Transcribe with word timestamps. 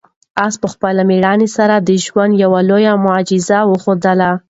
آس 0.45 0.53
په 0.61 0.67
خپلې 0.73 1.01
مېړانې 1.09 1.47
سره 1.57 1.75
د 1.79 1.89
ژوند 2.05 2.33
یوه 2.43 2.59
لویه 2.69 2.93
معجزه 3.05 3.59
وښودله. 3.69 4.31